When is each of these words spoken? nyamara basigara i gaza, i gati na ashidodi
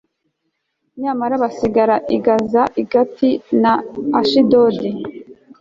nyamara 1.01 1.33
basigara 1.43 1.95
i 2.15 2.17
gaza, 2.25 2.63
i 2.81 2.83
gati 2.91 3.29
na 3.61 3.73
ashidodi 4.19 4.89